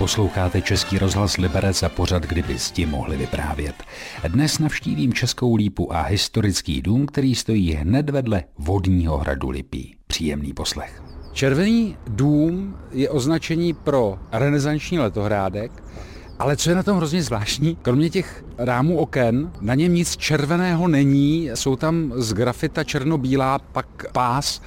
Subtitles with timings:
[0.00, 3.74] Posloucháte Český rozhlas Liberec a pořad, kdyby ti mohli vyprávět.
[4.28, 9.96] Dnes navštívím Českou lípu a historický dům, který stojí hned vedle vodního hradu Lipí.
[10.06, 11.02] Příjemný poslech.
[11.32, 15.72] Červený dům je označení pro renesanční letohrádek,
[16.38, 20.88] ale co je na tom hrozně zvláštní, kromě těch rámů oken, na něm nic červeného
[20.88, 24.62] není, jsou tam z grafita černobílá, pak pás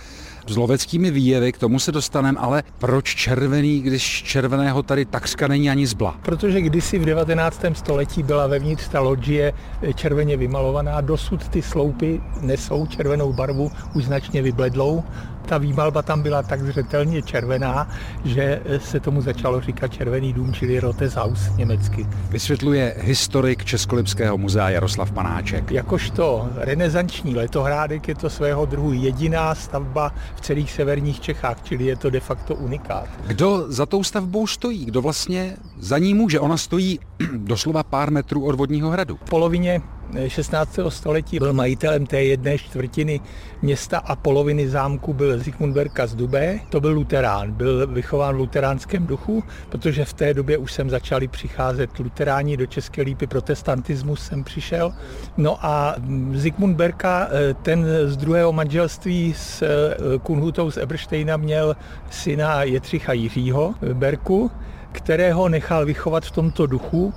[0.48, 5.70] s loveckými výjevy, k tomu se dostaneme, ale proč červený, když červeného tady takřka není
[5.70, 6.16] ani zbla?
[6.22, 7.62] Protože kdysi v 19.
[7.74, 9.54] století byla vevnitř ta loďie
[9.96, 15.04] červeně vymalovaná, dosud ty sloupy nesou červenou barvu, už značně vybledlou
[15.46, 17.90] ta výmalba tam byla tak zřetelně červená,
[18.26, 22.08] že se tomu začalo říkat Červený dům, čili Roteshaus německy.
[22.30, 25.72] Vysvětluje historik Českolipského muzea Jaroslav Panáček.
[25.72, 31.96] Jakožto renesanční letohrádek je to svého druhu jediná stavba v celých severních Čechách, čili je
[31.96, 33.08] to de facto unikát.
[33.28, 34.86] Kdo za tou stavbou stojí?
[34.86, 36.40] Kdo vlastně za ní může?
[36.40, 37.00] Ona stojí
[37.38, 39.18] doslova pár metrů od vodního hradu.
[39.26, 39.82] V polovině
[40.28, 40.80] 16.
[40.90, 43.20] století byl majitelem té jedné čtvrtiny
[43.62, 46.60] města a poloviny zámku byl Zikmund Berka z Dubé.
[46.70, 51.28] To byl luterán, byl vychován v luteránském duchu, protože v té době už sem začali
[51.28, 54.94] přicházet luteráni do České lípy, protestantismus sem přišel.
[55.38, 55.96] No a
[56.34, 61.76] Zikmund Berka, eh, ten z druhého manželství s eh, Kunhutou z Ebersteina měl
[62.12, 64.52] syna Jetřicha Jiřího Berku,
[64.92, 67.14] kterého nechal vychovat v tomto duchu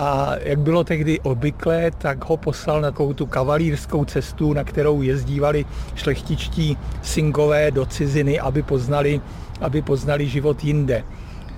[0.00, 5.02] a jak bylo tehdy obvyklé, tak ho poslal na takovou tu kavalírskou cestu, na kterou
[5.02, 9.20] jezdívali šlechtičtí syngové do ciziny, aby poznali,
[9.60, 11.04] aby poznali život jinde.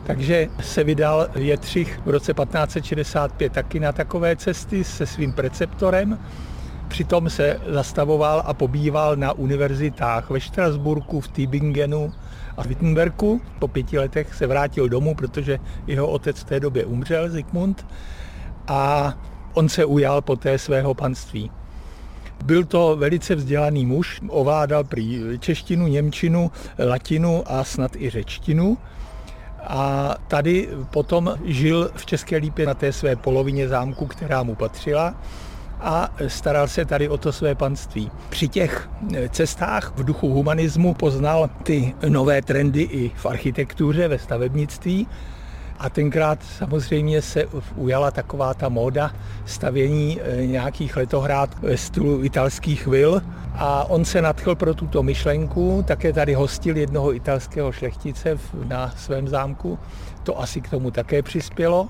[0.07, 6.19] Takže se vydal Jetřich v roce 1565 taky na takové cesty se svým preceptorem.
[6.89, 12.13] Přitom se zastavoval a pobýval na univerzitách ve Štrasburku, v Tübingenu
[12.57, 13.41] a v Wittenbergu.
[13.59, 17.87] Po pěti letech se vrátil domů, protože jeho otec v té době umřel, Zikmund
[18.69, 19.15] a
[19.55, 21.51] on se ujal poté svého panství.
[22.45, 26.51] Byl to velice vzdělaný muž, ovládal prý češtinu, němčinu,
[26.89, 28.79] latinu a snad i řečtinu.
[29.67, 35.15] A tady potom žil v České lípě na té své polovině zámku, která mu patřila
[35.81, 38.11] a staral se tady o to své panství.
[38.29, 38.91] Při těch
[39.31, 45.07] cestách v duchu humanismu poznal ty nové trendy i v architektuře, ve stavebnictví
[45.83, 47.45] a tenkrát samozřejmě se
[47.77, 49.11] ujala taková ta móda
[49.47, 53.23] stavění eh, nějakých letohrád ve stylu italských vil.
[53.55, 58.39] A on se nadchl pro tuto myšlenku, také tady hostil jednoho italského šlechtice
[58.69, 59.79] na svém zámku.
[60.23, 61.89] To asi k tomu také přispělo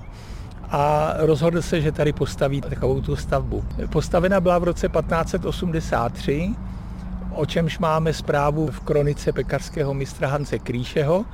[0.69, 3.63] a rozhodl se, že tady postaví takovou tu stavbu.
[3.89, 6.55] Postavena byla v roce 1583,
[7.31, 11.25] o čemž máme zprávu v kronice pekařského mistra Hance Kríšeho,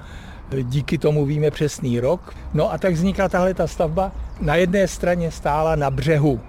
[0.63, 2.33] díky tomu víme přesný rok.
[2.53, 4.11] No a tak vznikla tahle ta stavba.
[4.41, 6.39] Na jedné straně stála na břehu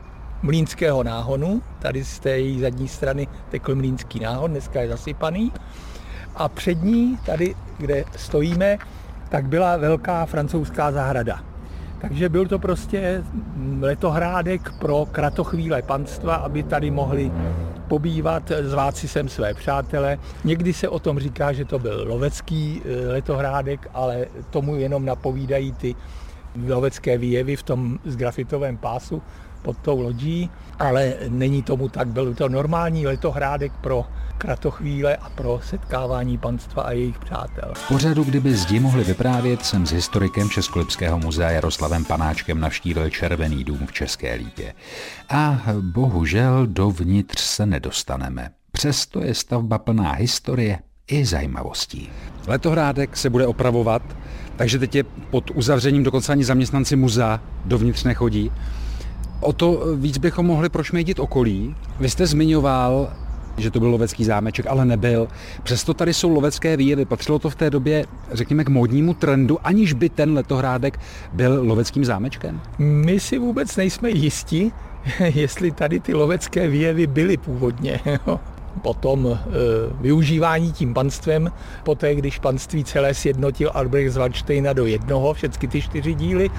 [0.42, 5.52] Mlínského náhonu, tady z té její zadní strany tekl Mlínský náhon, dneska je zasypaný.
[6.36, 8.78] A před ní, tady, kde stojíme,
[9.28, 11.40] tak byla velká francouzská zahrada.
[12.00, 13.24] Takže byl to prostě
[13.80, 17.32] letohrádek pro kratochvíle panstva, aby tady mohli
[17.90, 20.18] pobývat, zvát si sem své přátele.
[20.44, 25.72] Někdy se o tom říká, že to byl lovecký eh, letohrádek, ale tomu jenom napovídají
[25.72, 25.94] ty
[26.68, 29.22] lovecké výjevy v tom zgrafitovém pásu
[29.62, 32.08] pod tou lodí, ale není tomu tak.
[32.08, 34.04] Byl to normální letohrádek pro
[34.38, 37.72] kratochvíle a pro setkávání panstva a jejich přátel.
[37.74, 43.64] V pořadu, kdyby zdi mohli vyprávět, jsem s historikem Českolipského muzea Jaroslavem Panáčkem navštívil Červený
[43.64, 44.74] dům v České Lípě.
[45.28, 48.50] A bohužel dovnitř se nedostaneme.
[48.72, 52.10] Přesto je stavba plná historie i zajímavostí.
[52.46, 54.02] Letohrádek se bude opravovat,
[54.56, 58.52] takže teď je pod uzavřením, dokonce ani zaměstnanci muzea dovnitř nechodí.
[59.40, 61.74] O to víc bychom mohli prošmědit okolí.
[62.00, 63.12] Vy jste zmiňoval,
[63.56, 65.28] že to byl lovecký zámeček, ale nebyl.
[65.62, 67.04] Přesto tady jsou lovecké výjevy.
[67.04, 71.00] Patřilo to v té době, řekněme, k modnímu trendu, aniž by ten letohrádek
[71.32, 72.60] byl loveckým zámečkem?
[72.78, 74.72] My si vůbec nejsme jisti,
[75.34, 78.00] jestli tady ty lovecké výjevy byly původně.
[78.82, 79.38] Potom e,
[80.00, 81.52] využívání tím panstvem,
[81.84, 86.50] poté když panství celé sjednotil Albrecht z Waldsteina do jednoho, všechny ty čtyři díly,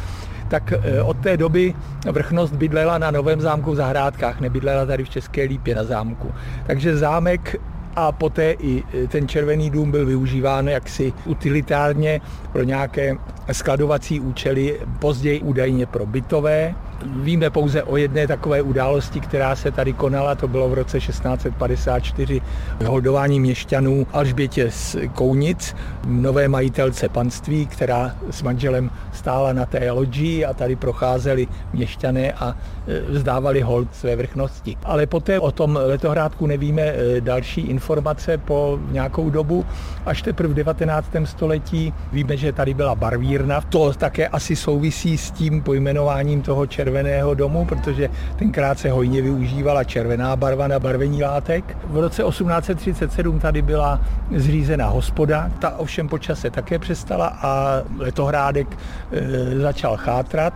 [0.52, 1.74] tak eh, od té doby
[2.12, 6.32] vrchnost bydlela na Novém zámku v Zahrádkách, nebydlela tady v České Lípě na zámku.
[6.68, 7.56] Takže zámek
[7.96, 12.22] a poté i eh, ten červený dům byl využíván jaksi utilitárně
[12.52, 13.16] pro nějaké
[13.52, 16.76] skladovací účely, později údajně pro bytové
[17.06, 22.42] Víme pouze o jedné takové události, která se tady konala, to bylo v roce 1654
[22.86, 25.76] holdování měšťanů Alžbětě z Kounic,
[26.06, 32.56] nové majitelce panství, která s manželem stála na té loďi a tady procházeli měšťané a
[32.88, 34.78] e, vzdávali hold své vrchnosti.
[34.84, 39.66] Ale poté o tom letohrádku nevíme e, další informace po nějakou dobu.
[40.06, 41.08] Až teprve v 19.
[41.24, 43.62] století víme, že tady byla barvírna.
[43.62, 46.91] To také asi souvisí s tím pojmenováním toho červeného
[47.34, 51.78] domu, protože tenkrát se hojně využívala červená barva na barvení látek.
[51.84, 54.02] V roce 1837 tady byla
[54.36, 58.78] zřízena hospoda, ta ovšem počase také přestala a letohrádek
[59.12, 60.54] e, začal chátrat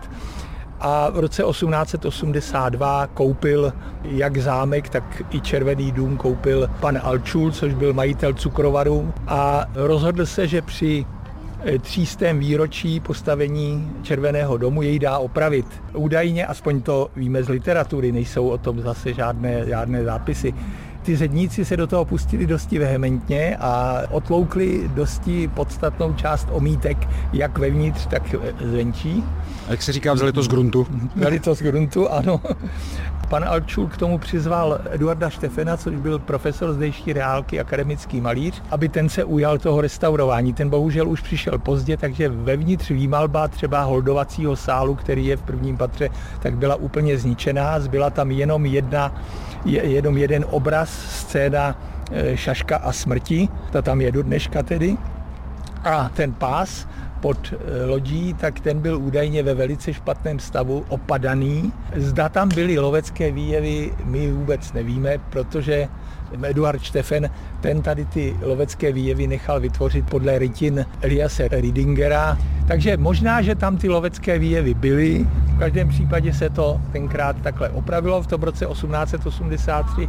[0.80, 3.72] a v roce 1882 koupil
[4.04, 10.26] jak zámek, tak i Červený dům koupil pan Alčul, což byl majitel cukrovaru a rozhodl
[10.26, 11.06] se, že při
[11.82, 15.66] třístém výročí postavení Červeného domu jej dá opravit.
[15.94, 20.54] Údajně, aspoň to víme z literatury, nejsou o tom zase žádné, žádné zápisy,
[21.02, 27.58] ty ředníci se do toho pustili dosti vehementně a otloukli dosti podstatnou část omítek, jak
[27.58, 28.34] vevnitř, tak
[28.64, 29.24] zvenčí.
[29.68, 30.86] A jak se říká, vzali to z gruntu?
[31.16, 32.40] Vzali to z gruntu, ano.
[33.28, 38.88] Pan Alčul k tomu přizval Eduarda Štefena, což byl profesor zdejší reálky, akademický malíř, aby
[38.88, 40.52] ten se ujal toho restaurování.
[40.52, 45.76] Ten bohužel už přišel pozdě, takže vevnitř výmalba třeba holdovacího sálu, který je v prvním
[45.76, 46.08] patře,
[46.42, 47.80] tak byla úplně zničená.
[47.80, 49.22] Zbyla tam jenom jedna,
[49.64, 51.76] jenom jeden obraz, scéna
[52.12, 54.96] e, Šaška a smrti, ta tam je do dneška tedy.
[55.84, 56.86] A ten pás
[57.26, 61.72] pod eh, lodí, tak ten byl údajně ve velice špatném stavu, opadaný.
[61.96, 65.88] Zda tam byly lovecké výjevy, my vůbec nevíme, protože
[66.42, 67.30] Eduard Štefen,
[67.60, 72.38] ten tady ty lovecké výjevy nechal vytvořit podle rytin Eliase Ridingera.
[72.68, 75.26] Takže možná, že tam ty lovecké výjevy byly.
[75.56, 80.08] V každém případě se to tenkrát takhle opravilo v tom roce 1883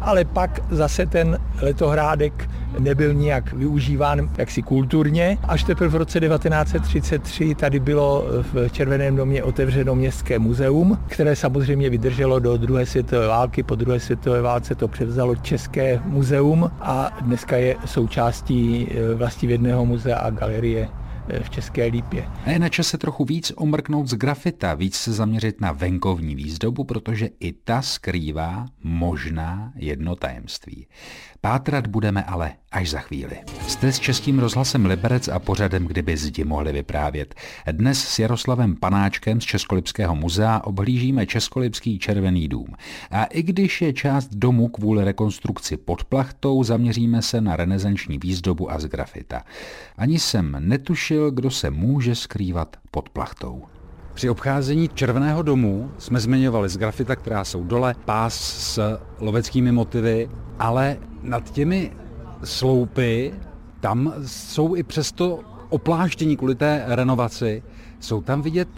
[0.00, 5.38] ale pak zase ten letohrádek nebyl nijak využíván jaksi kulturně.
[5.42, 11.90] Až teprve v roce 1933 tady bylo v Červeném domě otevřeno městské muzeum, které samozřejmě
[11.90, 13.62] vydrželo do druhé světové války.
[13.62, 20.18] Po druhé světové válce to převzalo České muzeum a dneska je součástí eh, vlastivědného muzea
[20.18, 20.88] a galerie
[21.42, 22.28] v České lípě.
[22.44, 26.84] A je na čase trochu víc omrknout z grafita, víc se zaměřit na venkovní výzdobu,
[26.84, 30.86] protože i ta skrývá možná jedno tajemství.
[31.40, 33.36] Pátrat budeme ale až za chvíli.
[33.66, 37.34] Jste s Českým rozhlasem Liberec a pořadem Kdyby zdi mohli vyprávět.
[37.72, 42.66] Dnes s Jaroslavem Panáčkem z Českolipského muzea obhlížíme Českolipský červený dům.
[43.10, 48.72] A i když je část domu kvůli rekonstrukci pod plachtou, zaměříme se na renesanční výzdobu
[48.72, 49.42] a z grafita.
[49.96, 53.64] Ani jsem netušil, kdo se může skrývat pod plachtou.
[54.18, 58.34] Při obcházení Červeného domu jsme zmiňovali z grafita, která jsou dole, pás
[58.74, 61.92] s loveckými motivy, ale nad těmi
[62.44, 63.34] sloupy
[63.80, 67.62] tam jsou i přesto opláštění kvůli té renovaci.
[68.00, 68.68] Jsou tam vidět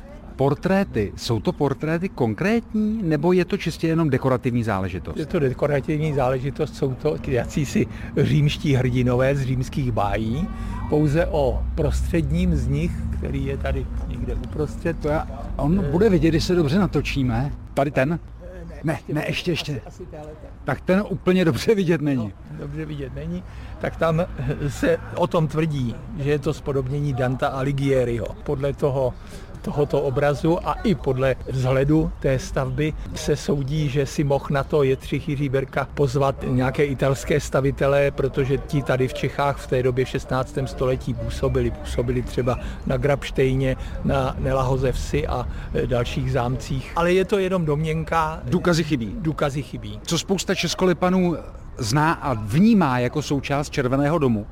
[0.41, 1.13] portréty.
[1.17, 5.17] Jsou to portréty konkrétní, nebo je to čistě jenom dekorativní záležitost?
[5.17, 10.49] Je to dekorativní záležitost, jsou to jacísi římští hrdinové z římských bájí.
[10.89, 14.99] Pouze o prostředním z nich, který je tady někde uprostřed.
[14.99, 17.53] To já, on bude vidět, když se dobře natočíme.
[17.75, 18.19] Tady ten?
[18.85, 19.81] Ne, ne, ještě, ještě.
[20.65, 22.33] Tak ten úplně dobře vidět není.
[22.51, 23.43] No, dobře vidět není.
[23.81, 24.27] Tak tam
[24.69, 28.27] se o tom tvrdí, že je to spodobnění Danta Alighieriho.
[28.45, 29.15] Podle toho
[29.63, 34.83] tohoto obrazu a i podle vzhledu té stavby se soudí, že si mohl na to
[34.83, 40.05] Jetřich Jiří Berka pozvat nějaké italské stavitele, protože ti tady v Čechách v té době
[40.05, 40.59] v 16.
[40.67, 41.71] století působili.
[41.71, 46.93] Působili třeba na Grabštejně, na Nelahoze vsi a e, dalších zámcích.
[46.97, 48.41] Ale je to jenom domněnka.
[48.45, 49.15] Důkazy chybí.
[49.19, 50.01] Důkazy chybí.
[50.03, 51.37] Co spousta českolipanů
[51.79, 54.47] zná a vnímá jako součást Červeného domu,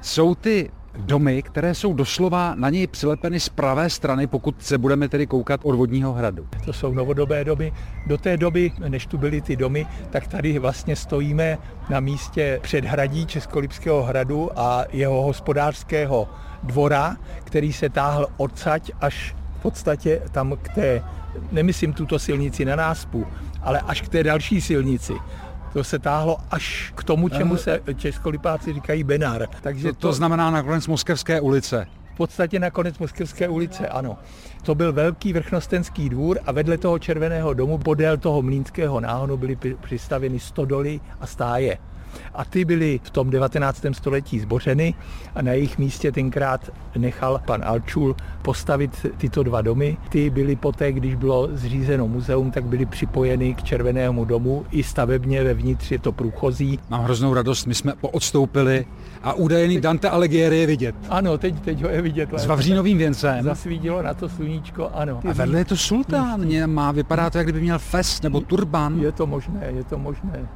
[0.00, 5.08] jsou ty domy, které jsou doslova na něj přilepeny z pravé strany, pokud se budeme
[5.08, 6.46] tedy koukat od vodního hradu.
[6.64, 7.72] To jsou novodobé domy.
[8.06, 11.58] Do té doby, než tu byly ty domy, tak tady vlastně stojíme
[11.90, 16.28] na místě předhradí Českolipského hradu a jeho hospodářského
[16.62, 21.02] dvora, který se táhl odsaď až v podstatě tam k té,
[21.52, 23.26] nemyslím tuto silnici na náspu,
[23.62, 25.12] ale až k té další silnici
[25.72, 29.46] to se táhlo až k tomu, čemu se českolipáci říkají Benar.
[29.62, 31.86] Takže to, to, to znamená nakonec Moskevské ulice.
[32.14, 34.18] V podstatě nakonec Moskevské ulice, ano.
[34.62, 39.56] To byl velký vrchnostenský dvůr a vedle toho červeného domu podél toho mlínského náhonu byly
[39.80, 41.78] přistaveny stodoly a stáje.
[42.34, 43.84] A ty byly v tom 19.
[43.92, 44.94] století zbořeny
[45.34, 49.96] a na jejich místě tenkrát nechal pan Alčul postavit tyto dva domy.
[50.08, 55.44] Ty byly poté, když bylo zřízeno muzeum, tak byly připojeny k Červenému domu i stavebně
[55.44, 56.78] vevnitř je to průchozí.
[56.88, 58.86] Mám hroznou radost, my jsme poodstoupili
[59.22, 60.94] a údajný Dante Alighieri je vidět.
[61.08, 62.30] Ano, teď, teď ho je vidět.
[62.36, 63.44] S vavřínovým věncem.
[63.44, 65.20] Zasvídilo na to sluníčko, ano.
[65.30, 69.00] A vedle je to sultán, má, vypadá to, jak kdyby měl fes nebo turban.
[69.00, 70.48] Je to možné, je to možné.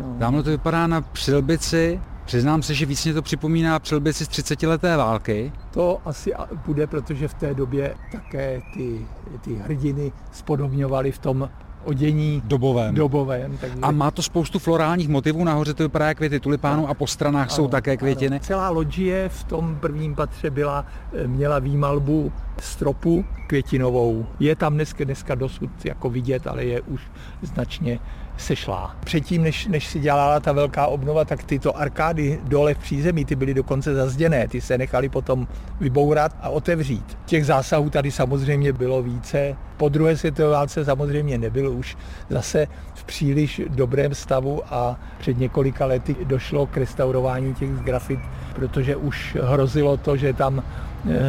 [0.00, 0.16] No.
[0.18, 4.62] Tamhle to vypadá na přilbici, Přiznám se, že víc mě to připomíná přilbici z 30
[4.62, 5.52] leté války.
[5.70, 6.32] To asi
[6.66, 9.06] bude, protože v té době také ty,
[9.40, 11.50] ty hrdiny spodobňovaly v tom
[11.84, 12.94] odění dobovém.
[12.94, 13.76] dobovém takže...
[13.82, 17.56] A má to spoustu florálních motivů, nahoře to vypadá květy tulipánů a po stranách ano,
[17.56, 18.36] jsou také květiny.
[18.36, 18.44] Ano.
[18.44, 24.26] Celá loďie v tom prvním patře byla, eh, měla výmalbu stropu květinovou.
[24.40, 27.00] Je tam dneska, dneska dosud jako vidět, ale je už
[27.42, 27.98] značně
[28.40, 28.96] sešlá.
[29.04, 33.36] Předtím, než, než si dělala ta velká obnova, tak tyto arkády dole v přízemí, ty
[33.36, 35.48] byly dokonce zazděné, ty se nechali potom
[35.80, 37.18] vybourat a otevřít.
[37.24, 39.56] Těch zásahů tady samozřejmě bylo více.
[39.76, 41.96] Po druhé světové válce samozřejmě nebyl už
[42.30, 48.20] zase v příliš dobrém stavu a před několika lety došlo k restaurování těch grafit,
[48.54, 50.62] protože už hrozilo to, že tam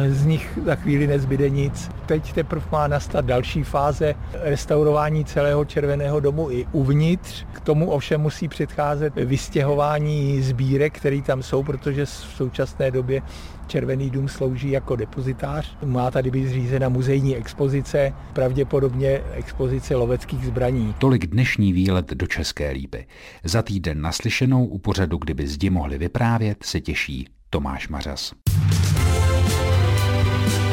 [0.08, 1.90] z nich za chvíli nezbyde nic.
[2.06, 7.44] Teď teprve má nastat další fáze restaurování celého Červeného domu i uvnitř.
[7.52, 13.22] K tomu ovšem musí předcházet vystěhování sbírek, které tam jsou, protože v současné době
[13.66, 15.76] Červený dům slouží jako depozitář.
[15.84, 20.94] Má tady být zřízena muzejní expozice, pravděpodobně expozice loveckých zbraní.
[20.98, 23.06] Tolik dnešní výlet do České lípy.
[23.44, 28.32] Za týden naslyšenou u pořadu, kdyby zdi mohli vyprávět, se těší Tomáš Mařas.